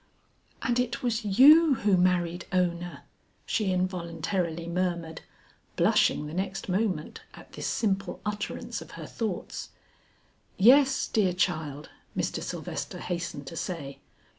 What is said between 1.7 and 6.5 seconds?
who married Ona!" she involuntarily murmured, blushing the